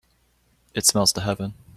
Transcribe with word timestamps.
It 0.73 0.87
smells 0.87 1.13
to 1.13 1.21
heaven 1.21 1.53